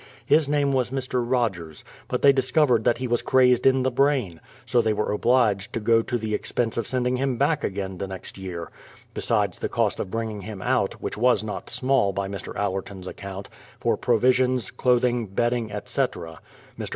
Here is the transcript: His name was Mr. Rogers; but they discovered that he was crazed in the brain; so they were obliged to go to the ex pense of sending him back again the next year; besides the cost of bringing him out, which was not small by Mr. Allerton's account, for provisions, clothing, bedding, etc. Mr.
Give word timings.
His 0.25 0.49
name 0.49 0.71
was 0.73 0.89
Mr. 0.89 1.23
Rogers; 1.23 1.83
but 2.07 2.23
they 2.23 2.33
discovered 2.33 2.85
that 2.85 2.97
he 2.97 3.07
was 3.07 3.21
crazed 3.21 3.67
in 3.67 3.83
the 3.83 3.91
brain; 3.91 4.41
so 4.65 4.81
they 4.81 4.93
were 4.93 5.11
obliged 5.11 5.73
to 5.73 5.79
go 5.79 6.01
to 6.01 6.17
the 6.17 6.33
ex 6.33 6.51
pense 6.51 6.75
of 6.75 6.87
sending 6.87 7.17
him 7.17 7.37
back 7.37 7.63
again 7.63 7.99
the 7.99 8.07
next 8.07 8.35
year; 8.35 8.71
besides 9.13 9.59
the 9.59 9.69
cost 9.69 9.99
of 9.99 10.09
bringing 10.09 10.41
him 10.41 10.59
out, 10.59 10.95
which 11.03 11.17
was 11.17 11.43
not 11.43 11.69
small 11.69 12.13
by 12.13 12.27
Mr. 12.27 12.55
Allerton's 12.55 13.05
account, 13.05 13.47
for 13.79 13.95
provisions, 13.95 14.71
clothing, 14.71 15.27
bedding, 15.27 15.71
etc. 15.71 16.41
Mr. 16.79 16.89